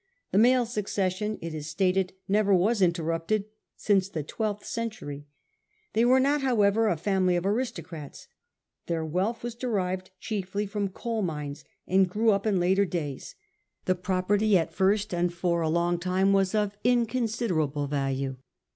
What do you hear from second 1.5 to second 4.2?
is stated, never was interrupted since